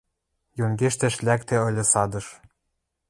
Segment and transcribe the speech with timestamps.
[0.59, 2.27] Йонгештӓш лӓктӹ ыльы садыш.